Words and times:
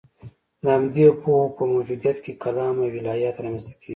د 0.63 0.65
همدې 0.75 1.05
پوهو 1.21 1.45
په 1.57 1.63
موجودیت 1.73 2.17
کې 2.23 2.39
کلام 2.43 2.75
او 2.83 2.91
الهیات 2.99 3.35
رامنځته 3.43 3.73
کېږي. 3.79 3.89